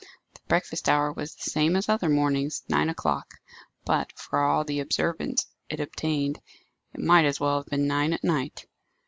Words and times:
The 0.33 0.39
breakfast 0.47 0.89
hour 0.89 1.13
was 1.13 1.35
the 1.35 1.47
same 1.51 1.75
as 1.75 1.87
other 1.87 2.09
mornings, 2.09 2.63
nine 2.67 2.89
o'clock; 2.89 3.35
but, 3.85 4.11
for 4.17 4.39
all 4.39 4.63
the 4.63 4.79
observance 4.79 5.45
it 5.69 5.79
obtained, 5.79 6.41
it 6.95 7.01
might 7.01 7.25
as 7.25 7.39
well 7.39 7.57
have 7.57 7.67
been 7.67 7.85
nine 7.85 8.11
at 8.11 8.23
night. 8.23 8.65